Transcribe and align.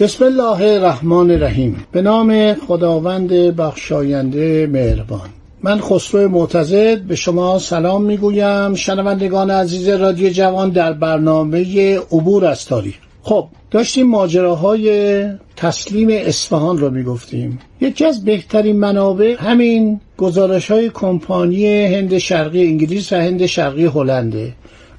بسم 0.00 0.24
الله 0.24 0.62
الرحمن 0.62 1.30
الرحیم. 1.30 1.84
به 1.92 2.02
نام 2.02 2.54
خداوند 2.54 3.32
بخشاینده 3.32 4.66
مهربان. 4.66 5.28
من 5.62 5.80
خسرو 5.80 6.28
معتزد 6.28 7.00
به 7.00 7.16
شما 7.16 7.58
سلام 7.58 8.02
می‌گویم. 8.02 8.74
شنوندگان 8.74 9.50
عزیز 9.50 9.88
رادیو 9.88 10.28
جوان 10.28 10.70
در 10.70 10.92
برنامه 10.92 11.98
عبور 11.98 12.44
از 12.44 12.64
تاریخ. 12.66 12.94
خب 13.22 13.46
داشتیم 13.70 14.06
ماجراهای 14.06 15.24
تسلیم 15.56 16.08
اصفهان 16.10 16.78
رو 16.78 16.90
می‌گفتیم. 16.90 17.58
یکی 17.80 18.04
از 18.04 18.24
بهترین 18.24 18.76
منابع 18.76 19.36
همین 19.38 20.00
گزارش 20.18 20.70
های 20.70 20.90
کمپانی 20.94 21.66
هند 21.66 22.18
شرقی 22.18 22.66
انگلیس 22.66 23.12
و 23.12 23.16
هند 23.16 23.46
شرقی 23.46 23.84
هلنده. 23.84 24.52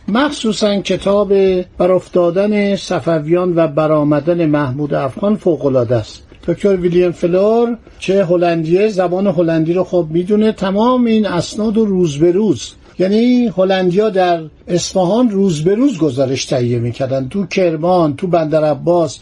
مخصوصا 0.07 0.81
کتاب 0.81 1.33
بر 1.61 1.91
افتادن 1.91 2.75
صفویان 2.75 3.53
و 3.55 3.67
برآمدن 3.67 4.45
محمود 4.45 4.93
افغان 4.93 5.35
فوقالعاده 5.35 5.95
است. 5.95 6.23
دکتر 6.47 6.75
ویلیام 6.75 7.11
فلور 7.11 7.77
چه 7.99 8.25
هلندیه 8.25 8.87
زبان 8.87 9.27
هلندی 9.27 9.73
رو 9.73 9.83
خب 9.83 10.07
می‌دونه. 10.09 10.51
تمام 10.51 11.05
این 11.05 11.25
اسناد 11.25 11.77
و 11.77 11.85
روز 11.85 12.17
به 12.17 12.31
روز 12.31 12.71
یعنی 12.99 13.51
هلندیا 13.57 14.09
در 14.09 14.43
اصفهان 14.67 15.29
روز 15.29 15.63
به 15.63 15.75
روز 15.75 15.97
گزارش 15.97 16.45
تهیه 16.45 16.79
می‌کردن. 16.79 17.27
تو 17.27 17.45
کرمان 17.45 18.15
تو 18.15 18.27
بندر 18.27 18.63
عباس 18.63 19.19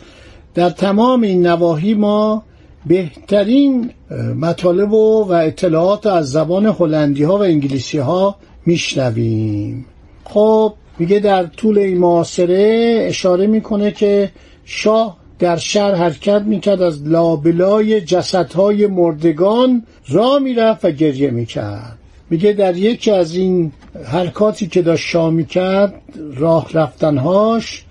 در 0.56 0.70
تمام 0.70 1.22
این 1.22 1.48
نواحی 1.48 1.94
ما 1.94 2.44
بهترین 2.86 3.90
مطالب 4.36 4.94
و, 4.94 5.24
و 5.24 5.32
اطلاعات 5.32 6.08
از 6.08 6.32
زبان 6.32 6.66
هلندی 6.66 7.24
ها 7.24 7.38
و 7.38 7.42
انگلیسی 7.42 7.98
ها 7.98 8.36
میشنویم. 8.66 9.86
خب 10.30 10.74
میگه 11.00 11.20
در 11.20 11.44
طول 11.46 11.78
این 11.78 11.98
معاصره 11.98 12.96
اشاره 13.08 13.48
می‌کنه 13.48 13.92
که 13.92 14.32
شاه 14.66 15.18
در 15.40 15.58
شهر 15.58 15.96
حرکت 15.96 16.42
می‌کرد 16.42 16.82
از 16.82 17.08
لابلای 17.08 18.02
جسدهای 18.02 18.88
مردگان 18.88 19.84
را 20.08 20.40
می‌رفت 20.40 20.86
و 20.86 20.92
گریه 20.92 21.32
می‌کرد. 21.32 21.98
میگه 22.30 22.54
در 22.54 22.78
یکی 22.78 23.12
از 23.12 23.36
این 23.36 23.72
حرکاتی 24.06 24.68
که 24.68 24.82
داشت 24.82 25.08
شاه 25.08 25.30
می‌کرد 25.30 25.94
راه 26.36 26.68
رفتنهاش 26.74 27.84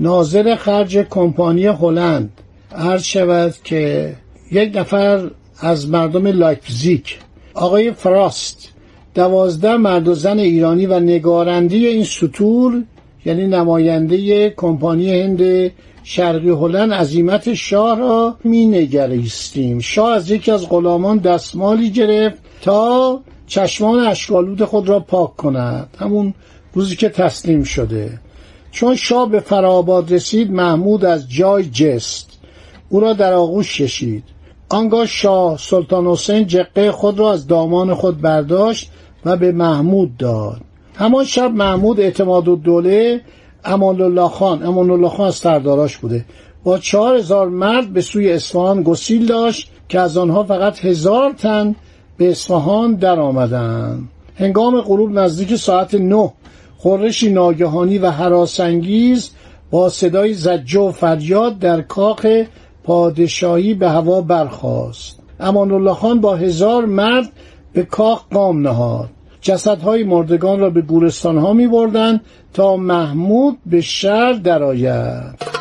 ناظر 0.00 0.56
خرج 0.56 0.98
کمپانی 0.98 1.66
هلند 1.66 2.30
عرض 2.72 3.02
شود 3.02 3.54
که 3.64 4.12
یک 4.52 4.76
نفر 4.76 5.30
از 5.60 5.88
مردم 5.88 6.26
لایپزیک 6.26 7.18
آقای 7.54 7.92
فراست 7.92 8.73
دوازده 9.14 9.76
مرد 9.76 10.08
و 10.08 10.14
زن 10.14 10.38
ایرانی 10.38 10.86
و 10.86 11.00
نگارنده 11.00 11.76
این 11.76 12.04
سطور 12.04 12.82
یعنی 13.24 13.46
نماینده 13.46 14.50
کمپانی 14.50 15.20
هند 15.20 15.70
شرقی 16.02 16.50
هلند 16.50 16.92
عظیمت 16.92 17.54
شاه 17.54 17.98
را 17.98 18.36
می 18.44 18.66
نگریستیم 18.66 19.78
شاه 19.78 20.12
از 20.12 20.30
یکی 20.30 20.50
از 20.50 20.68
غلامان 20.68 21.18
دستمالی 21.18 21.90
گرفت 21.90 22.38
تا 22.62 23.20
چشمان 23.46 24.06
اشکالود 24.06 24.64
خود 24.64 24.88
را 24.88 25.00
پاک 25.00 25.36
کند. 25.36 25.96
همون 25.98 26.34
روزی 26.72 26.96
که 26.96 27.08
تسلیم 27.08 27.62
شده. 27.62 28.20
چون 28.70 28.96
شاه 28.96 29.28
به 29.28 29.40
فراباد 29.40 30.12
رسید 30.12 30.50
محمود 30.50 31.04
از 31.04 31.30
جای 31.30 31.64
جست. 31.64 32.30
او 32.88 33.00
را 33.00 33.12
در 33.12 33.32
آغوش 33.32 33.82
کشید. 33.82 34.24
آنگاه 34.68 35.06
شاه 35.06 35.58
سلطان 35.58 36.06
حسین 36.06 36.46
جقه 36.46 36.92
خود 36.92 37.18
را 37.18 37.32
از 37.32 37.46
دامان 37.46 37.94
خود 37.94 38.20
برداشت 38.20 38.90
و 39.24 39.36
به 39.36 39.52
محمود 39.52 40.16
داد. 40.16 40.60
همان 40.94 41.24
شب 41.24 41.50
محمود 41.50 42.00
اعتماد 42.00 42.48
و 42.48 42.56
دوله 42.56 43.20
امان 43.64 44.00
الله 44.00 44.28
خان 44.28 44.62
امان 44.62 44.90
الله 44.90 45.08
خان 45.08 45.26
از 45.26 45.34
سرداراش 45.34 45.96
بوده. 45.96 46.24
با 46.64 46.78
چهار 46.78 47.16
هزار 47.16 47.48
مرد 47.48 47.92
به 47.92 48.00
سوی 48.00 48.32
اصفهان 48.32 48.82
گسیل 48.82 49.26
داشت 49.26 49.70
که 49.88 50.00
از 50.00 50.16
آنها 50.16 50.44
فقط 50.44 50.84
هزار 50.84 51.32
تن 51.32 51.74
به 52.16 52.30
اصفهان 52.30 52.94
در 52.94 53.20
آمدند 53.20 54.08
هنگام 54.36 54.80
غروب 54.80 55.18
نزدیک 55.18 55.56
ساعت 55.56 55.94
نه 55.94 56.32
خورشی 56.76 57.32
ناگهانی 57.32 57.98
و 57.98 58.10
حراسانگیز 58.10 59.30
با 59.70 59.88
صدای 59.88 60.34
زجه 60.34 60.80
و 60.80 60.92
فریاد 60.92 61.58
در 61.58 61.80
کاخ 61.82 62.26
پادشاهی 62.84 63.74
به 63.74 63.90
هوا 63.90 64.20
برخاست. 64.20 65.18
امان 65.40 65.72
الله 65.72 65.94
خان 65.94 66.20
با 66.20 66.36
هزار 66.36 66.84
مرد 66.84 67.32
به 67.72 67.82
کاخ 67.82 68.24
قام 68.30 68.62
نهاد. 68.62 69.10
جسدهای 69.44 70.04
مردگان 70.04 70.60
را 70.60 70.70
به 70.70 70.80
گورستان 70.80 71.38
ها 71.38 71.52
می 71.52 71.68
بردن 71.68 72.20
تا 72.54 72.76
محمود 72.76 73.58
به 73.66 73.80
شهر 73.80 74.32
درآید. 74.32 75.54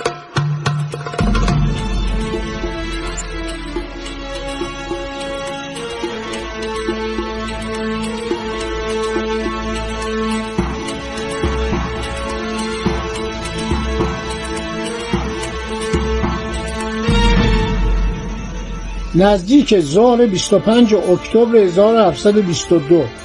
نزدیک 19.15 19.79
ظهر 19.79 20.25
25 20.25 20.93
اکتبر 20.95 21.55
1722 21.57 23.22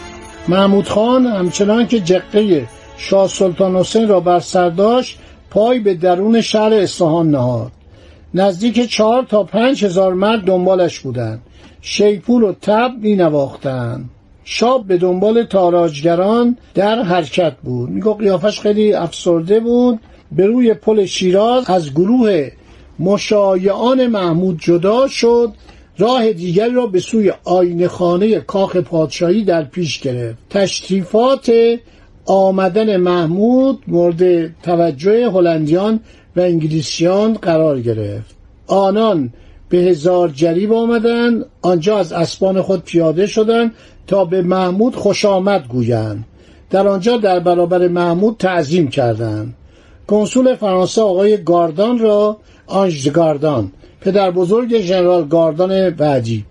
محمود 0.48 0.88
خان 0.88 1.26
همچنان 1.26 1.86
که 1.86 2.00
جقه 2.00 2.66
شاه 2.96 3.28
سلطان 3.28 3.76
حسین 3.76 4.08
را 4.08 4.20
بر 4.20 4.40
سر 4.40 4.68
داشت 4.68 5.18
پای 5.50 5.78
به 5.78 5.94
درون 5.94 6.40
شهر 6.40 6.74
اصفهان 6.74 7.30
نهاد. 7.30 7.72
نزدیک 8.34 8.90
چهار 8.90 9.22
تا 9.22 9.42
پنج 9.42 9.84
هزار 9.84 10.14
مرد 10.14 10.40
دنبالش 10.40 11.00
بودند. 11.00 11.42
شیپور 11.80 12.44
و 12.44 12.52
تب 12.52 12.90
می 13.00 13.16
نواختند 13.16 14.10
شاب 14.44 14.86
به 14.86 14.96
دنبال 14.96 15.42
تاراجگران 15.42 16.56
در 16.74 17.02
حرکت 17.02 17.56
بود. 17.62 17.90
میگو 17.90 18.14
قیافش 18.14 18.60
خیلی 18.60 18.92
افسرده 18.92 19.60
بود. 19.60 19.98
به 20.32 20.46
روی 20.46 20.74
پل 20.74 21.04
شیراز 21.04 21.70
از 21.70 21.94
گروه 21.94 22.50
مشایعان 22.98 24.06
محمود 24.06 24.58
جدا 24.60 25.08
شد. 25.08 25.52
راه 25.98 26.32
دیگری 26.32 26.74
را 26.74 26.86
به 26.86 27.00
سوی 27.00 27.32
آینه 27.44 27.88
خانه 27.88 28.40
کاخ 28.40 28.76
پادشاهی 28.76 29.44
در 29.44 29.64
پیش 29.64 30.00
گرفت. 30.00 30.38
تشریفات 30.50 31.52
آمدن 32.26 32.96
محمود 32.96 33.82
مورد 33.86 34.52
توجه 34.62 35.30
هلندیان 35.30 36.00
و 36.36 36.40
انگلیسیان 36.40 37.32
قرار 37.32 37.80
گرفت. 37.80 38.36
آنان 38.66 39.32
به 39.68 39.78
هزار 39.78 40.28
جریب 40.28 40.72
آمدند 40.72 41.44
آنجا 41.62 41.98
از 41.98 42.12
اسبان 42.12 42.62
خود 42.62 42.84
پیاده 42.84 43.26
شدند 43.26 43.74
تا 44.06 44.24
به 44.24 44.42
محمود 44.42 44.96
خوش 44.96 45.24
آمد 45.24 45.68
گویند. 45.68 46.24
در 46.70 46.88
آنجا 46.88 47.16
در 47.16 47.40
برابر 47.40 47.88
محمود 47.88 48.36
تعظیم 48.38 48.88
کردند. 48.88 49.54
کنسول 50.06 50.54
فرانسه 50.54 51.02
آقای 51.02 51.44
گاردان 51.44 51.98
را 51.98 52.36
آنژ 52.66 53.08
گاردان 53.08 53.72
پدر 54.00 54.30
بزرگ 54.30 54.80
ژنرال 54.80 55.28
گاردان 55.28 55.90
بعدی 55.90 56.44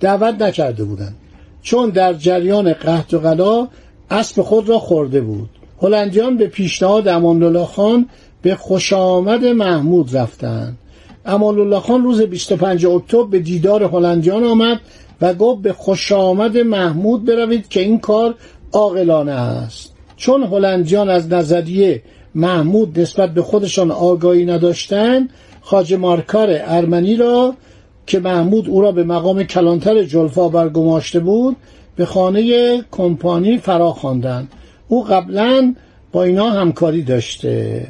دعوت 0.00 0.42
نکرده 0.42 0.84
بودند. 0.84 1.16
چون 1.62 1.90
در 1.90 2.14
جریان 2.14 2.72
قحط 2.72 3.14
و 3.14 3.18
غلا 3.18 3.68
اسب 4.10 4.42
خود 4.42 4.68
را 4.68 4.78
خورده 4.78 5.20
بود. 5.20 5.48
هلندیان 5.82 6.36
به 6.36 6.46
پیشنهاد 6.46 7.08
امان 7.08 7.64
خان 7.64 8.08
به 8.42 8.54
خوش 8.54 8.92
آمد 8.92 9.44
محمود 9.44 10.16
رفتند. 10.16 10.78
امان 11.26 11.78
خان 11.78 12.02
روز 12.02 12.22
25 12.22 12.86
اکتبر 12.86 13.26
به 13.30 13.38
دیدار 13.38 13.84
هلندیان 13.84 14.44
آمد 14.44 14.80
و 15.20 15.34
گفت 15.34 15.62
به 15.62 15.72
خوش 15.72 16.12
آمد 16.12 16.58
محمود 16.58 17.24
بروید 17.24 17.68
که 17.68 17.80
این 17.80 17.98
کار 17.98 18.34
عاقلانه 18.72 19.32
است. 19.32 19.92
چون 20.16 20.42
هلندیان 20.42 21.10
از 21.10 21.32
نظریه 21.32 22.02
محمود 22.34 23.00
نسبت 23.00 23.34
به 23.34 23.42
خودشان 23.42 23.90
آگاهی 23.90 24.44
نداشتند 24.44 25.30
خاج 25.64 25.94
مارکار 25.94 26.48
ارمنی 26.50 27.16
را 27.16 27.54
که 28.06 28.18
محمود 28.18 28.68
او 28.68 28.80
را 28.80 28.92
به 28.92 29.04
مقام 29.04 29.42
کلانتر 29.42 30.02
جلفا 30.02 30.48
برگماشته 30.48 31.20
بود 31.20 31.56
به 31.96 32.06
خانه 32.06 32.82
کمپانی 32.90 33.58
فرا 33.58 33.92
خواندند. 33.92 34.48
او 34.88 35.04
قبلا 35.04 35.74
با 36.12 36.22
اینا 36.24 36.50
همکاری 36.50 37.02
داشته. 37.02 37.86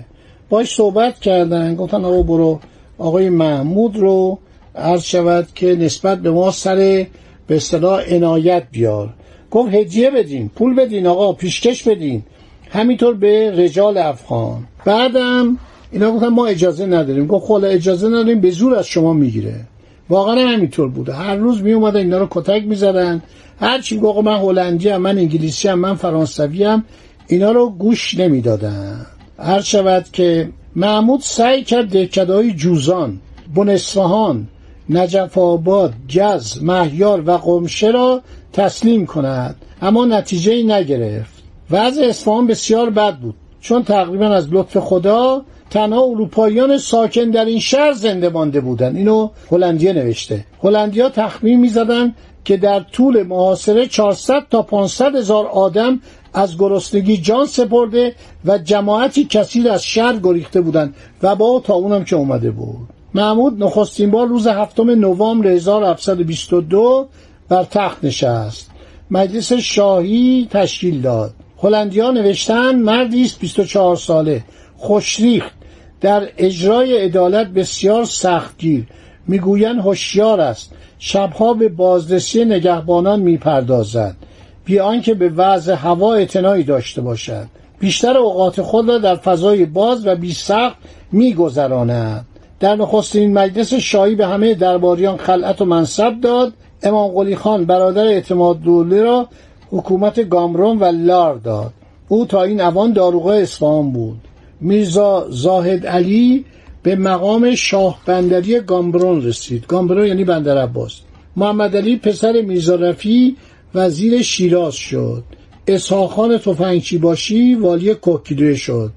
باش 0.49 0.75
صحبت 0.75 1.19
کردن. 1.19 1.75
گفتن 1.75 2.05
آقا 2.05 2.23
برو 2.23 2.61
آقای 2.99 3.29
محمود 3.29 3.97
رو 3.97 4.38
عرض 4.75 5.03
شود 5.03 5.47
که 5.55 5.76
نسبت 5.76 6.19
به 6.19 6.31
ما 6.31 6.50
سر 6.50 7.06
به 7.47 7.56
اصطلاح 7.56 8.15
عنایت 8.15 8.62
بیار. 8.73 9.15
گفت 9.50 9.75
هدیه 9.75 10.11
بدین 10.11 10.49
پول 10.49 10.75
بدین 10.75 11.06
آقا 11.06 11.32
پیشکش 11.32 11.82
بدین. 11.82 12.23
همینطور 12.71 13.15
به 13.15 13.53
رجال 13.56 13.99
افغان. 13.99 14.65
بعدم 14.85 15.59
اینا 15.94 16.11
گفتن 16.11 16.29
ما 16.29 16.46
اجازه 16.46 16.87
نداریم. 16.87 17.26
گفت 17.26 17.46
خلا 17.46 17.67
اجازه 17.67 18.08
نداریم 18.08 18.41
به 18.41 18.50
زور 18.50 18.75
از 18.75 18.87
شما 18.87 19.12
می‌گیره. 19.12 19.61
واقعا 20.08 20.49
همینطور 20.49 20.88
بوده. 20.88 21.12
هر 21.12 21.37
روز 21.37 21.62
می 21.62 21.73
اومدن 21.73 22.00
اینا 22.00 22.19
رو 22.19 22.29
کتک 22.31 22.62
می‌زدن. 22.67 23.23
هر 23.61 23.81
چی 23.81 23.99
گفت 23.99 24.19
من 24.19 24.37
هلندی 24.37 24.88
هم 24.88 25.02
من 25.02 25.19
انگلیسی 25.19 25.69
هم 25.69 25.79
من 25.79 25.94
فرانسوی 25.94 26.64
هم 26.64 26.85
اینا 27.26 27.52
رو 27.52 27.70
گوش 27.70 28.19
نمی‌دادن. 28.19 29.06
هر 29.38 29.61
شود 29.61 30.06
که 30.12 30.49
محمود 30.76 31.20
سعی 31.20 31.64
کرد 31.64 31.88
دهکدهای 31.88 32.52
جوزان 32.52 33.20
بنسفهان 33.55 34.49
نجف 34.90 35.38
آباد 35.38 35.93
گز 36.14 36.62
مهیار 36.62 37.23
و 37.26 37.37
قمشه 37.37 37.90
را 37.90 38.23
تسلیم 38.52 39.06
کند. 39.06 39.56
اما 39.82 40.05
نتیجه 40.05 40.52
ای 40.52 40.62
نگرفت. 40.62 41.43
وضع 41.70 42.02
اصفهان 42.02 42.47
بسیار 42.47 42.90
بد 42.90 43.17
بود. 43.19 43.35
چون 43.61 43.82
تقریبا 43.82 44.26
از 44.26 44.49
لطف 44.50 44.76
خدا 44.76 45.43
تنها 45.75 46.03
اروپاییان 46.03 46.79
ساکن 46.79 47.31
در 47.31 47.44
این 47.44 47.61
شهر 47.61 47.93
زنده 47.93 48.29
مانده 48.29 48.61
بودند 48.61 48.97
اینو 48.97 49.29
هلندیه 49.50 49.93
نوشته. 49.93 50.44
هلندیا 50.62 51.09
تخمین 51.09 51.61
می‌زدند 51.61 52.17
که 52.44 52.56
در 52.56 52.81
طول 52.81 53.23
محاصره 53.23 53.87
400 53.87 54.43
تا 54.50 54.62
500 54.62 55.17
هزار 55.17 55.47
آدم 55.47 56.00
از 56.35 56.59
گرسنگی 56.59 57.17
جان 57.17 57.47
سپرده 57.47 58.15
و 58.44 58.59
جماعتی 58.59 59.25
کثیر 59.25 59.71
از 59.71 59.85
شهر 59.85 60.17
گریخته 60.23 60.61
بودند 60.61 60.94
و 61.23 61.37
با 61.37 61.62
تا 61.65 61.75
اونم 61.75 62.05
که 62.05 62.17
اومده 62.17 62.50
بود. 62.50 62.88
محمود 63.15 63.62
نخستین 63.62 64.11
بار 64.11 64.26
روز 64.26 64.47
هفتم 64.47 64.91
نوامبر 64.91 65.49
1722 65.49 67.09
بر 67.49 67.65
تخت 67.65 68.05
نشست. 68.05 68.71
مجلس 69.11 69.53
شاهی 69.53 70.49
تشکیل 70.50 71.00
داد. 71.00 71.35
هلندیا 71.62 72.11
نوشتن 72.11 72.75
مردی 72.76 73.25
است 73.25 73.41
24 73.41 73.97
ساله 73.97 74.44
خوشریخت 74.76 75.63
در 76.05 76.29
اجرای 76.39 76.99
عدالت 76.99 77.47
بسیار 77.47 78.05
سختگیر 78.05 78.87
می‌گویند 79.27 79.79
هوشیار 79.79 80.41
است. 80.41 80.73
شبها 80.99 81.55
به 81.55 81.69
بازرسی 81.69 82.45
نگهبانان 82.45 83.21
می‌پردازد. 83.21 84.17
بی 84.65 84.79
آنکه 84.79 85.15
به 85.15 85.29
وضع 85.29 85.75
هوا 85.75 86.15
اعتنایی 86.15 86.65
داشته 86.65 87.01
باشد. 87.01 87.47
بیشتر 87.79 88.17
اوقات 88.17 88.62
خود 88.62 88.89
را 88.89 88.99
در 88.99 89.17
فضای 89.17 89.65
باز 89.65 90.06
و 90.06 90.17
بی 90.17 90.33
سخت 90.33 90.77
میگذراند. 91.12 92.27
در 92.61 92.77
نخستین 92.77 93.33
مجلس 93.33 93.75
شاهی 93.75 94.15
به 94.15 94.27
همه 94.27 94.55
درباریان 94.55 95.17
خلعت 95.17 95.62
و 95.62 95.65
منصب 95.65 96.21
داد. 96.21 96.53
امام 96.83 97.11
قلی 97.11 97.37
خان 97.37 97.65
برادر 97.65 98.05
اعتماد 98.05 98.61
دوله 98.61 99.03
را 99.03 99.29
حکومت 99.71 100.29
گامرون 100.29 100.79
و 100.79 100.85
لار 100.85 101.35
داد. 101.35 101.73
او 102.09 102.27
تا 102.27 102.43
این 102.43 102.61
اوان 102.61 102.93
داروغه 102.93 103.35
اصفهان 103.35 103.93
بود. 103.93 104.21
میرزا 104.64 105.26
زاهد 105.31 105.87
علی 105.87 106.44
به 106.82 106.96
مقام 106.96 107.55
شاه 107.55 108.00
بندری 108.06 108.61
گامبرون 108.61 109.25
رسید. 109.25 109.66
گامبرون 109.66 110.06
یعنی 110.06 110.25
بندر 110.25 110.58
عباس. 110.58 111.00
محمد 111.37 111.76
علی 111.76 111.96
پسر 111.96 112.40
میرزا 112.40 112.75
رفی 112.75 113.37
وزیر 113.75 114.22
شیراز 114.22 114.75
شد. 114.75 115.25
اسحاق 115.66 116.11
خان 116.11 116.38
تفنگچی 116.38 116.99
باشی 116.99 117.55
والی 117.55 117.94
کوکیدوی 117.94 118.56
شد. 118.56 118.93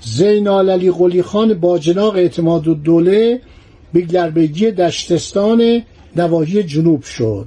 زینال 0.00 0.70
علی 0.70 0.90
قلی 0.90 1.22
خان 1.22 1.54
باجناق 1.54 2.14
اعتماد 2.16 2.68
و 2.68 2.74
دوله 2.74 3.40
به 3.92 4.00
گربگی 4.00 4.70
دشتستان 4.70 5.82
نواحی 6.16 6.62
جنوب 6.62 7.02
شد. 7.02 7.46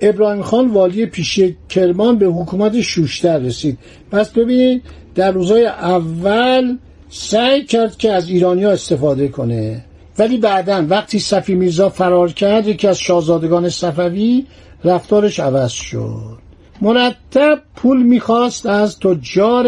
ابراهیم 0.00 0.42
خان 0.42 0.70
والی 0.70 1.06
پیشی 1.06 1.56
کرمان 1.68 2.18
به 2.18 2.26
حکومت 2.26 2.80
شوشتر 2.80 3.38
رسید. 3.38 3.78
پس 4.10 4.30
ببینید 4.30 4.82
در 5.14 5.30
روزهای 5.32 5.66
اول 5.66 6.76
سعی 7.16 7.64
کرد 7.64 7.96
که 7.96 8.12
از 8.12 8.28
ایرانیا 8.28 8.70
استفاده 8.70 9.28
کنه. 9.28 9.84
ولی 10.18 10.36
بعدا 10.36 10.86
وقتی 10.88 11.18
صفی 11.18 11.54
میرزا 11.54 11.88
فرار 11.88 12.32
کرد 12.32 12.68
یکی 12.68 12.88
از 12.88 12.98
شاهزادگان 12.98 13.68
صفوی 13.68 14.46
رفتارش 14.84 15.40
عوض 15.40 15.70
شد. 15.70 16.38
مرتب 16.82 17.58
پول 17.76 18.02
می‌خواست 18.02 18.66
از 18.66 18.98
تجار 18.98 19.66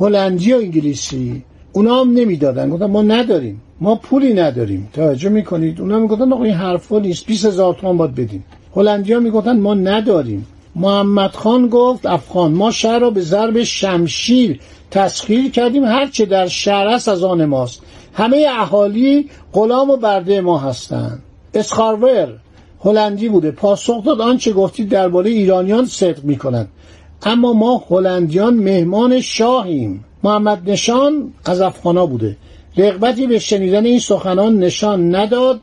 هلندی 0.00 0.52
و 0.52 0.56
انگلیسی. 0.56 1.44
اونا 1.72 2.00
هم 2.00 2.12
نمی‌دادن. 2.12 2.70
گفتن 2.70 2.86
ما 2.86 3.02
نداریم. 3.02 3.62
ما 3.80 3.94
پولی 3.94 4.34
نداریم. 4.34 4.88
توجه 4.92 5.28
می‌کنید؟ 5.28 5.80
اونا 5.80 5.98
می‌گفتن 5.98 6.32
آقا 6.32 6.44
این 6.44 6.54
حرفا 6.54 6.98
نیست. 6.98 7.26
20 7.26 7.44
هزار 7.44 7.74
تومان 7.74 7.96
باید 7.96 8.14
بدیم 8.14 8.44
هلندیا 8.76 9.20
می‌گفتن 9.20 9.60
ما 9.60 9.74
نداریم. 9.74 10.46
محمد 10.76 11.30
خان 11.30 11.68
گفت 11.68 12.06
افغان 12.06 12.52
ما 12.52 12.70
شهر 12.70 12.98
را 12.98 13.10
به 13.10 13.20
ضرب 13.20 13.62
شمشیر 13.62 14.60
تسخیر 14.90 15.50
کردیم. 15.50 15.84
هرچه 15.84 16.26
در 16.26 16.46
شهر 16.46 16.86
است 16.86 17.08
از 17.08 17.24
آن 17.24 17.44
ماست. 17.44 17.82
همه 18.14 18.46
اهالی 18.50 19.30
غلام 19.52 19.90
و 19.90 19.96
برده 19.96 20.40
ما 20.40 20.58
هستند. 20.58 21.22
اسخارور 21.54 22.28
هلندی 22.84 23.28
بوده. 23.28 23.50
پاسخ 23.50 24.04
داد 24.04 24.20
آنچه 24.20 24.52
گفتید 24.52 24.88
درباره 24.88 25.30
ایرانیان 25.30 25.84
صدق 25.86 26.24
می‌کنند 26.24 26.68
اما 27.22 27.52
ما 27.52 27.84
هلندیان 27.90 28.54
مهمان 28.54 29.20
شاهیم. 29.20 30.04
محمد 30.22 30.70
نشان 30.70 31.32
از 31.44 31.60
افغانا 31.60 32.06
بوده. 32.06 32.36
رغبتی 32.76 33.26
به 33.26 33.38
شنیدن 33.38 33.84
این 33.86 33.98
سخنان 33.98 34.58
نشان 34.58 35.14
نداد 35.14 35.60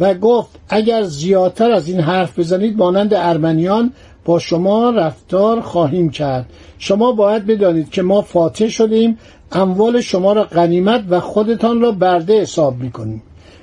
و 0.00 0.14
گفت 0.14 0.50
اگر 0.68 1.02
زیادتر 1.02 1.70
از 1.70 1.88
این 1.88 2.00
حرف 2.00 2.38
بزنید 2.38 2.76
مانند 2.76 3.14
ارمنیان 3.14 3.92
با 4.26 4.38
شما 4.38 4.90
رفتار 4.90 5.60
خواهیم 5.60 6.10
کرد. 6.10 6.46
شما 6.78 7.12
باید 7.12 7.46
بدانید 7.46 7.90
که 7.90 8.02
ما 8.02 8.22
فاتح 8.22 8.68
شدیم 8.68 9.18
اموال 9.52 10.00
شما 10.00 10.32
را 10.32 10.44
غنیمت 10.44 11.04
و 11.10 11.20
خودتان 11.20 11.80
را 11.80 11.92
برده 11.92 12.40
حساب 12.40 12.76
می‌کنیم. 12.78 13.22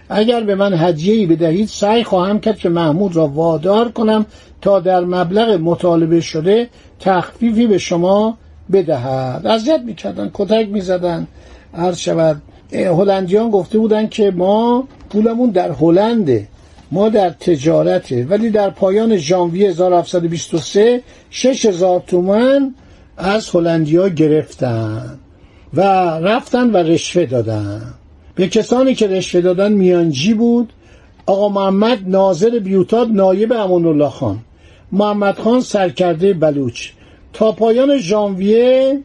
اگر 0.10 0.44
به 0.44 0.56
من 0.56 0.74
هدیه‌ای 0.74 1.26
بدهید 1.26 1.68
سعی 1.68 2.04
خواهم 2.04 2.40
کرد 2.40 2.58
که 2.58 2.70
محمود 2.70 3.16
را 3.16 3.28
وادار 3.28 3.92
کنم 3.92 4.26
تا 4.62 4.80
در 4.80 5.00
مبلغ 5.00 5.60
مطالبه 5.62 6.22
شده 6.22 6.70
تخفیفی 7.00 7.68
به 7.68 7.78
شما 7.78 8.38
بدهد. 8.72 9.48
اذیت 9.48 9.82
می‌کردن 9.86 10.30
کتک 10.34 10.70
می‌زدن. 10.70 11.28
عرض 11.74 11.98
شود 11.98 12.42
هلندیان 12.74 13.50
گفته 13.50 13.78
بودن 13.78 14.08
که 14.08 14.32
ما 14.32 14.84
پولمون 15.10 15.50
در 15.50 15.72
هلنده. 15.72 16.48
ما 16.94 17.10
در 17.10 17.30
تجارته 17.30 18.26
ولی 18.26 18.50
در 18.50 18.70
پایان 18.70 19.18
ژانویه 19.18 19.70
1723 19.70 21.02
6000 21.30 22.04
تومن 22.08 22.76
از 23.18 23.50
هلندیا 23.50 24.10
گرفتن 24.10 25.20
و 25.74 25.82
رفتن 26.20 26.70
و 26.70 26.78
رشوه 26.78 27.26
دادن. 27.26 27.82
به 28.36 28.48
کسانی 28.48 28.96
که 28.96 29.08
رشوه 29.08 29.42
دادن 29.42 29.72
میانجی 29.72 30.34
بود 30.34 30.74
آقا 31.26 31.50
محمد 31.50 32.00
ناظر 32.08 32.60
بیوتاد 32.60 33.12
نایب 33.12 33.54
امان 33.54 33.86
الله 33.86 34.10
خان. 34.10 34.40
محمد 34.92 35.40
خان 35.40 35.62
سرکرده 35.62 36.34
بلوچ. 36.34 36.90
تا 37.34 37.52
پایان 37.52 37.98
ژانویه 37.98 39.00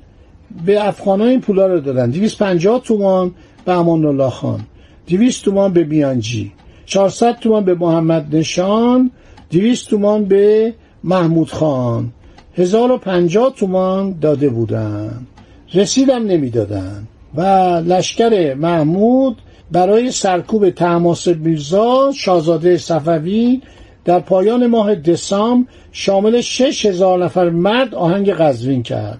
به 0.66 0.88
افغان 0.88 1.20
این 1.20 1.40
پولا 1.40 1.66
رو 1.66 1.80
دادن. 1.80 2.10
250 2.10 2.82
تومان 2.84 3.34
به 3.64 3.72
امان 3.72 4.04
الله 4.04 4.30
خان. 4.30 4.60
200 5.06 5.44
تومان 5.44 5.72
به 5.72 5.84
میانجی. 5.84 6.52
400 6.88 7.38
تومان 7.38 7.64
به 7.64 7.74
محمد 7.74 8.36
نشان 8.36 9.10
200 9.50 9.88
تومان 9.90 10.24
به 10.24 10.74
محمود 11.04 11.48
خان. 11.48 12.12
1050 12.56 13.54
تومان 13.56 14.18
داده 14.20 14.48
بودن. 14.48 15.26
رسیدم 15.74 16.26
نمی‌دادن. 16.26 17.06
و 17.34 17.42
لشکر 17.86 18.54
محمود 18.54 19.36
برای 19.72 20.10
سرکوب 20.10 20.70
تماس 20.70 21.28
میرزا 21.28 22.12
شاهزاده 22.16 22.76
صفوی 22.76 23.62
در 24.04 24.20
پایان 24.20 24.66
ماه 24.66 24.94
دسامبر 24.94 25.68
شامل 25.92 26.40
شش 26.40 26.86
هزار 26.86 27.24
نفر 27.24 27.50
مرد 27.50 27.94
آهنگ 27.94 28.30
قزوین 28.30 28.82
کرد. 28.82 29.18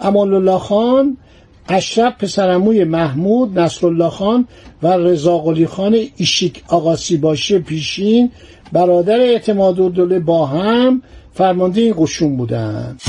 امان 0.00 0.34
الله 0.34 0.58
خان 0.58 1.16
اشرف 1.68 2.14
پسرموی 2.18 2.84
محمود 2.84 3.58
نصرالله 3.58 4.08
خان 4.08 4.48
و 4.82 4.86
رضا 4.86 5.44
خان 5.68 5.96
ایشیک 6.16 6.62
آقاسی 6.68 7.16
باشی 7.16 7.58
پیشین. 7.58 8.30
برادر 8.72 9.20
اعتماد 9.20 9.80
و 9.80 9.88
دوله 9.88 10.18
با 10.18 10.46
هم 10.46 11.02
فرمانده 11.32 11.80
این 11.80 11.94
قشون 11.98 12.36
بودند 12.36 13.00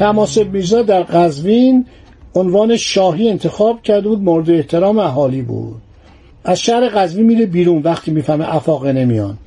تماسب 0.00 0.52
میرزا 0.52 0.82
در 0.82 1.02
قزوین 1.02 1.86
عنوان 2.34 2.76
شاهی 2.76 3.28
انتخاب 3.28 3.82
کرده 3.82 4.08
بود 4.08 4.22
مورد 4.22 4.50
احترام 4.50 4.98
اهالی 4.98 5.42
بود. 5.42 5.76
از 6.44 6.60
شهر 6.60 6.88
قزوین 6.88 7.26
میره 7.26 7.46
بیرون 7.46 7.82
وقتی 7.82 8.10
می‌فهمه 8.10 8.54
افاقه 8.54 8.92
نمیان. 8.92 9.38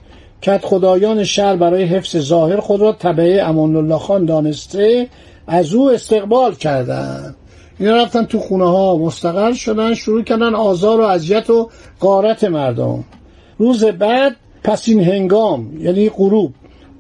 کت 0.42 0.66
خدایان 0.66 1.24
شهر 1.24 1.56
برای 1.56 1.84
حفظ 1.84 2.18
ظاهر 2.18 2.60
خود 2.60 2.82
را 2.82 2.92
تبعه 2.92 3.44
امان 3.44 3.76
الله 3.76 3.98
خان 3.98 4.26
دانسته 4.26 5.08
از 5.48 5.74
او 5.74 5.92
استقبال 5.92 6.56
کردند 6.56 7.36
اینا 7.80 7.96
رفتن 7.96 8.26
تو 8.26 8.40
خونه 8.40 8.66
ها 8.66 8.98
مستقر 8.98 9.54
شدن 9.54 9.94
شروع 9.94 10.24
کردن 10.24 10.56
آزار 10.56 11.02
و 11.02 11.04
اذیت 11.04 11.50
و 11.50 11.70
قارت 12.00 12.44
مردم. 12.44 13.04
روز 13.58 13.86
بعد 13.86 14.36
پس 14.64 14.90
این 14.90 15.04
هنگام 15.04 15.78
یعنی 15.82 16.10
غروب 16.10 16.54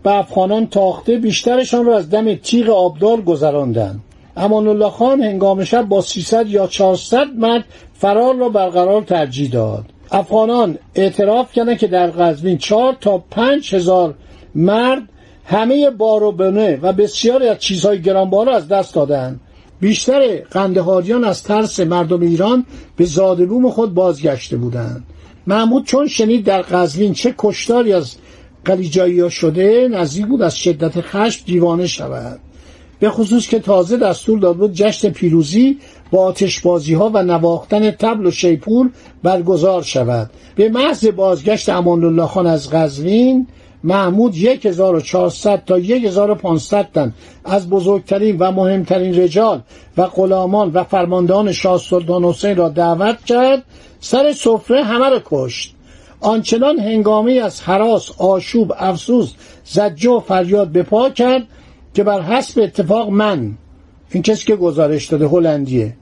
به 0.03 0.11
افغانان 0.11 0.67
تاخته 0.67 1.17
بیشترشان 1.17 1.85
را 1.85 1.97
از 1.97 2.09
دم 2.09 2.35
تیغ 2.35 2.69
آبدار 2.69 3.21
گذراندند. 3.21 4.03
امان 4.37 4.67
الله 4.67 4.89
خان 4.89 5.21
هنگام 5.21 5.63
شب 5.63 5.81
با 5.81 6.01
300 6.01 6.47
یا 6.47 6.67
400 6.67 7.27
مرد 7.37 7.63
فرار 7.93 8.35
را 8.35 8.49
برقرار 8.49 9.01
ترجیح 9.01 9.49
داد. 9.49 9.85
افغانان 10.11 10.77
اعتراف 10.95 11.53
کردند 11.53 11.77
که 11.77 11.87
در 11.87 12.07
قزوین 12.07 12.57
4 12.57 12.97
تا 13.01 13.17
5 13.17 13.75
هزار 13.75 14.13
مرد 14.55 15.01
همه 15.45 15.89
بار 15.89 16.23
و 16.23 16.31
بنه 16.31 16.79
و 16.81 16.93
بسیاری 16.93 17.47
از 17.47 17.59
چیزهای 17.59 18.01
گرانبار 18.01 18.45
را 18.45 18.55
از 18.55 18.67
دست 18.67 18.95
دادند. 18.95 19.39
بیشتر 19.79 20.37
قندهاریان 20.51 21.23
از 21.23 21.43
ترس 21.43 21.79
مردم 21.79 22.21
ایران 22.21 22.65
به 22.97 23.05
زادبوم 23.05 23.69
خود 23.69 23.93
بازگشته 23.93 24.57
بودند. 24.57 25.03
محمود 25.47 25.85
چون 25.85 26.07
شنید 26.07 26.45
در 26.45 26.61
قزوین 26.61 27.13
چه 27.13 27.35
کشتاری 27.37 27.93
از 27.93 28.15
قلیجایی 28.65 29.19
ها 29.19 29.29
شده 29.29 29.87
نزدیک 29.87 30.25
بود 30.25 30.41
از 30.41 30.57
شدت 30.57 31.01
خشم 31.01 31.43
دیوانه 31.45 31.87
شود. 31.87 32.39
به 32.99 33.09
خصوص 33.09 33.47
که 33.47 33.59
تازه 33.59 33.97
دستور 33.97 34.39
داد 34.39 34.57
بود 34.57 34.73
جشن 34.73 35.09
پیروزی 35.09 35.77
با 36.11 36.25
آتشبازی 36.25 36.93
ها 36.93 37.11
و 37.13 37.23
نواختن 37.23 37.91
تبل 37.91 38.25
و 38.25 38.31
شیپور 38.31 38.89
برگزار 39.23 39.81
شود. 39.81 40.29
به 40.55 40.69
محض 40.69 41.07
بازگشت 41.07 41.69
امان 41.69 42.03
الله 42.03 42.25
خان 42.25 42.47
از 42.47 42.69
قزوین 42.69 43.47
محمود 43.83 44.35
1400 44.35 45.65
تا 45.65 45.75
1500 45.75 46.89
تن 46.93 47.13
از 47.45 47.69
بزرگترین 47.69 48.37
و 48.37 48.51
مهمترین 48.51 49.15
رجال 49.15 49.61
و 49.97 50.07
غلامان 50.07 50.71
و 50.71 50.83
فرماندهان 50.83 51.51
شاه 51.51 51.77
سلطان 51.77 52.23
حسین 52.23 52.55
را 52.55 52.69
دعوت 52.69 53.25
کرد 53.25 53.63
سر 53.99 54.31
سفره 54.31 54.83
همه 54.83 55.09
را 55.09 55.21
کشت. 55.25 55.75
آنچنان 56.23 56.79
هنگامی 56.79 57.39
از 57.39 57.61
حراس 57.61 58.11
آشوب 58.17 58.73
افسوس 58.77 59.33
زجه 59.65 60.09
و 60.09 60.19
فریاد 60.19 60.67
به 60.67 60.83
پا 60.83 61.09
کرد 61.09 61.43
که 61.93 62.03
بر 62.03 62.21
حسب 62.21 62.61
اتفاق 62.61 63.09
من 63.09 63.51
این 64.11 64.23
کسی 64.23 64.45
که 64.45 64.55
گزارش 64.55 65.07
داده 65.07 65.27
هلندیه 65.27 65.93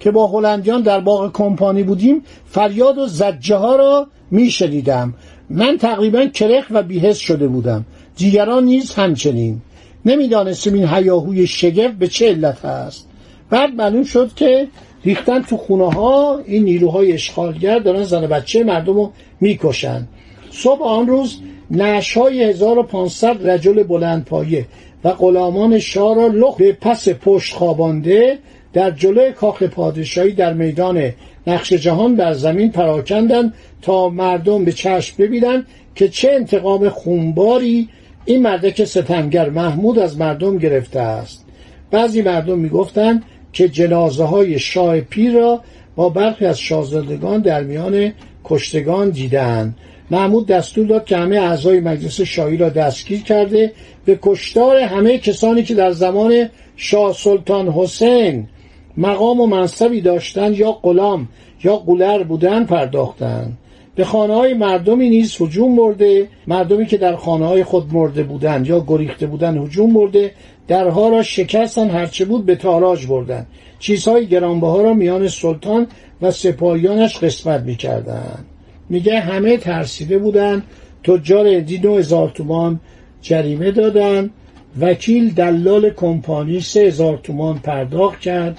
که 0.00 0.10
با 0.10 0.26
هلندیان 0.26 0.82
در 0.82 1.00
باغ 1.00 1.32
کمپانی 1.32 1.82
بودیم 1.82 2.22
فریاد 2.46 2.98
و 2.98 3.06
زجه 3.06 3.56
ها 3.56 3.76
را 3.76 4.06
می 4.30 4.50
شنیدم 4.50 5.14
من 5.50 5.76
تقریبا 5.78 6.26
کرخ 6.26 6.66
و 6.70 6.82
بیهس 6.82 7.18
شده 7.18 7.48
بودم. 7.48 7.84
دیگران 8.16 8.64
نیز 8.64 8.94
همچنین. 8.94 9.60
نمی‌دانستیم 10.04 10.74
این 10.74 10.88
هیاهوی 10.88 11.46
شگفت 11.46 11.94
به 11.94 12.08
چه 12.08 12.28
علت 12.28 12.64
است. 12.64 13.08
بعد 13.50 13.74
معلوم 13.74 14.04
شد 14.04 14.34
که 14.34 14.68
ریختن 15.04 15.42
تو 15.42 15.56
خونه 15.56 15.92
ها 15.92 16.38
این 16.46 16.64
نیروهای 16.64 17.12
اشغالگر 17.12 17.78
دارن 17.78 18.04
زن 18.04 18.26
بچه 18.26 18.64
مردم 18.64 18.94
رو 18.94 19.12
می‌کشن. 19.40 20.08
صبح 20.50 20.82
آن 20.82 21.06
روز 21.06 21.38
نعش 21.70 22.16
های 22.16 22.42
1500 22.42 23.50
رجل 23.50 23.82
بلند 23.82 24.24
پایه 24.24 24.66
و 25.04 25.12
غلامان 25.12 25.78
شاه 25.78 26.16
را 26.16 26.26
لخ 26.26 26.56
به 26.56 26.72
پس 26.72 27.08
پشت 27.08 27.54
خوابانده 27.54 28.38
در 28.72 28.90
جلوی 28.90 29.32
کاخ 29.32 29.62
پادشاهی 29.62 30.32
در 30.32 30.52
میدان 30.52 31.12
نقش 31.46 31.72
جهان 31.72 32.16
بر 32.16 32.32
زمین 32.32 32.72
پراکندند 32.72 33.54
تا 33.82 34.08
مردم 34.08 34.64
به 34.64 34.72
چشم 34.72 35.14
ببینند 35.18 35.66
که 35.94 36.08
چه 36.08 36.32
انتقام 36.32 36.88
خونباری 36.88 37.88
این 38.24 38.42
مردک 38.42 38.84
ستمگر 38.84 39.50
محمود 39.50 39.98
از 39.98 40.18
مردم 40.18 40.58
گرفته 40.58 41.00
است. 41.00 41.44
بعضی 41.90 42.22
مردم 42.22 42.58
می‌گفتند 42.58 43.22
که 43.52 43.68
جنازه 43.68 44.24
های 44.24 44.58
شاه 44.58 45.00
پیر 45.00 45.32
را 45.32 45.60
با 45.96 46.08
برخی 46.08 46.46
از 46.46 46.58
شاهزادگان 46.58 47.40
در 47.40 47.62
میان 47.62 48.12
کشتگان 48.46 49.10
دیدند 49.10 49.76
محمود 50.10 50.46
دستور 50.46 50.86
داد 50.86 51.04
که 51.04 51.16
همه 51.16 51.36
اعضای 51.36 51.80
مجلس 51.80 52.20
شاهی 52.20 52.56
را 52.56 52.68
دستگیر 52.68 53.22
کرده 53.22 53.72
به 54.04 54.18
کشتار 54.22 54.76
همه 54.76 55.18
کسانی 55.18 55.62
که 55.62 55.74
در 55.74 55.90
زمان 55.90 56.48
شاه 56.76 57.12
سلطان 57.12 57.68
حسین 57.68 58.46
مقام 58.96 59.40
و 59.40 59.46
منصبی 59.46 60.00
داشتند 60.00 60.58
یا 60.58 60.72
غلام 60.72 61.28
یا 61.64 61.76
قولر 61.76 62.22
بودن 62.22 62.64
پرداختند. 62.64 63.58
به 63.94 64.04
خانه 64.04 64.34
های 64.34 64.54
مردمی 64.54 65.08
نیز 65.08 65.36
هجوم 65.40 65.76
برده 65.76 66.28
مردمی 66.46 66.86
که 66.86 66.96
در 66.96 67.16
خانه 67.16 67.46
های 67.46 67.64
خود 67.64 67.94
مرده 67.94 68.22
بودند 68.22 68.66
یا 68.66 68.84
گریخته 68.86 69.26
بودند 69.26 69.66
هجوم 69.66 69.92
برده 69.92 70.30
درها 70.68 71.08
را 71.08 71.22
شکستن 71.22 71.90
هرچه 71.90 72.24
بود 72.24 72.46
به 72.46 72.56
تاراج 72.56 73.06
بردن 73.06 73.46
چیزهای 73.78 74.26
گرانبها 74.26 74.82
را 74.82 74.94
میان 74.94 75.28
سلطان 75.28 75.86
و 76.22 76.30
سپاهیانش 76.30 77.18
قسمت 77.18 77.60
می‌کردند. 77.60 78.44
میگه 78.88 79.20
همه 79.20 79.56
ترسیده 79.56 80.18
بودند 80.18 80.62
تجار 81.04 81.46
هندی 81.46 81.78
دو 81.78 81.96
هزار 81.96 82.28
تومان 82.28 82.80
جریمه 83.22 83.70
دادن 83.70 84.30
وکیل 84.80 85.34
دلال 85.34 85.90
کمپانی 85.90 86.60
سه 86.60 86.80
هزار 86.80 87.20
تومان 87.22 87.58
پرداخت 87.58 88.20
کرد 88.20 88.58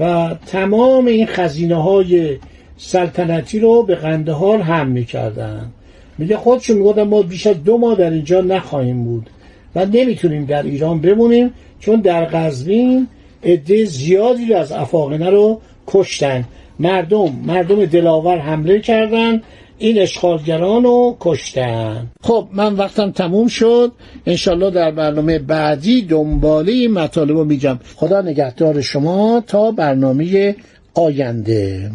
و 0.00 0.34
تمام 0.46 1.06
این 1.06 1.26
خزینه 1.26 1.82
های 1.82 2.38
سلطنتی 2.76 3.58
رو 3.58 3.82
به 3.82 3.94
قندهار 3.94 4.58
هم 4.58 4.88
می‌کردن 4.88 5.72
میگه 6.18 6.36
خودشون 6.36 6.76
می‌گفتن 6.76 7.02
ما 7.02 7.22
بیش 7.22 7.46
از 7.46 7.64
دو 7.64 7.78
ماه 7.78 7.94
در 7.94 8.10
اینجا 8.10 8.40
نخواهیم 8.40 9.04
بود 9.04 9.30
و 9.74 9.86
نمی‌تونیم 9.86 10.44
در 10.44 10.62
ایران 10.62 11.00
بمونیم 11.00 11.50
چون 11.80 12.00
در 12.00 12.24
قزوین 12.24 13.08
عده 13.44 13.84
زیادی 13.84 14.46
رو 14.46 14.56
از 14.56 14.72
افاقنه 14.72 15.30
رو 15.30 15.60
کشتن. 15.86 16.44
مردم 16.78 17.32
مردم 17.46 17.86
دلاور 17.86 18.38
حمله 18.38 18.80
کردند 18.80 19.42
این 19.78 19.98
اشغالگران 19.98 20.82
رو 20.82 21.16
کشتن. 21.20 22.06
خب 22.22 22.48
من 22.52 22.74
وقتم 22.74 23.10
تموم 23.10 23.48
شد. 23.48 23.92
انشالله 24.26 24.70
در 24.70 24.90
برنامه 24.90 25.38
بعدی 25.38 26.02
دنباله 26.02 26.72
این 26.72 26.92
مطالب 26.92 27.36
رو 27.36 27.44
میگم. 27.44 27.78
خدا 27.96 28.20
نگهدار 28.20 28.80
شما 28.80 29.42
تا 29.46 29.70
برنامه 29.70 30.56
آینده. 30.94 31.90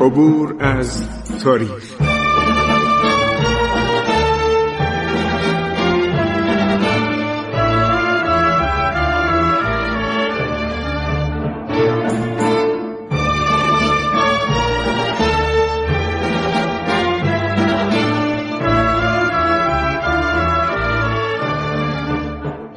عبور 0.00 0.56
از 0.60 1.08
تاریخ. 1.44 2.03